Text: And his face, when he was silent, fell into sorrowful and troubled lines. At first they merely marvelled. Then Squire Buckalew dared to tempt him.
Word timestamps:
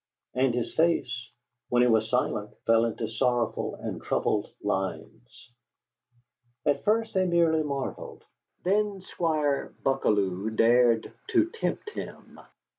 And 0.33 0.55
his 0.55 0.73
face, 0.73 1.29
when 1.69 1.83
he 1.83 1.87
was 1.87 2.09
silent, 2.09 2.55
fell 2.65 2.85
into 2.85 3.07
sorrowful 3.07 3.75
and 3.75 4.01
troubled 4.01 4.49
lines. 4.63 5.51
At 6.65 6.83
first 6.83 7.13
they 7.13 7.27
merely 7.27 7.61
marvelled. 7.61 8.23
Then 8.63 9.01
Squire 9.01 9.75
Buckalew 9.83 10.49
dared 10.55 11.13
to 11.33 11.51
tempt 11.51 11.91
him. 11.91 12.39